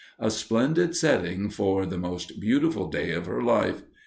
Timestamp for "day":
2.89-3.11